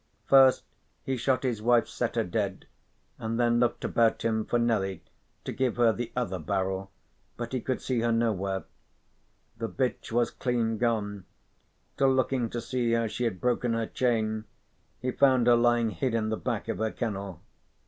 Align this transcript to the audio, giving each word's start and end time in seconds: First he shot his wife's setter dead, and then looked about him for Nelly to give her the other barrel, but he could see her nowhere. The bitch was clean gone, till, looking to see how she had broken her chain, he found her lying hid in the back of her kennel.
First 0.25 0.63
he 1.03 1.15
shot 1.15 1.43
his 1.43 1.61
wife's 1.61 1.93
setter 1.93 2.23
dead, 2.23 2.65
and 3.19 3.39
then 3.39 3.59
looked 3.59 3.85
about 3.85 4.23
him 4.25 4.45
for 4.47 4.57
Nelly 4.57 5.03
to 5.43 5.51
give 5.51 5.75
her 5.77 5.93
the 5.93 6.11
other 6.15 6.39
barrel, 6.39 6.89
but 7.37 7.53
he 7.53 7.61
could 7.61 7.83
see 7.83 7.99
her 7.99 8.11
nowhere. 8.11 8.63
The 9.59 9.69
bitch 9.69 10.11
was 10.11 10.31
clean 10.31 10.79
gone, 10.79 11.25
till, 11.97 12.11
looking 12.15 12.49
to 12.49 12.61
see 12.61 12.93
how 12.93 13.05
she 13.05 13.25
had 13.25 13.39
broken 13.39 13.73
her 13.73 13.85
chain, 13.85 14.45
he 14.99 15.11
found 15.11 15.45
her 15.45 15.55
lying 15.55 15.91
hid 15.91 16.15
in 16.15 16.29
the 16.29 16.35
back 16.35 16.67
of 16.67 16.79
her 16.79 16.89
kennel. 16.89 17.39